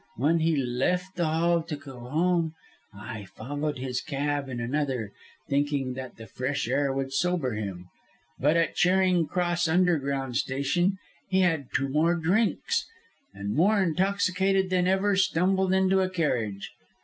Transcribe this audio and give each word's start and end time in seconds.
When 0.15 0.39
he 0.39 0.55
left 0.57 1.15
the 1.15 1.27
hall 1.27 1.61
to 1.61 1.75
go 1.75 1.99
home 1.99 2.55
I 2.91 3.25
followed 3.25 3.77
his 3.77 4.01
cab 4.01 4.49
in 4.49 4.59
another, 4.59 5.11
thinking 5.47 5.93
that 5.93 6.17
the 6.17 6.25
fresh 6.25 6.67
air 6.67 6.91
would 6.91 7.13
sober 7.13 7.53
him. 7.53 7.87
But 8.39 8.57
at 8.57 8.73
Charing 8.73 9.27
Cross 9.27 9.67
underground 9.67 10.37
station 10.37 10.97
he 11.29 11.41
had 11.41 11.67
two 11.75 11.87
more 11.87 12.15
drinks, 12.15 12.87
and, 13.31 13.53
more 13.53 13.79
intoxicated 13.79 14.71
than 14.71 14.87
ever, 14.87 15.15
stumbled 15.15 15.71
into 15.71 15.99
a 16.01 16.09
carriage. 16.09 16.71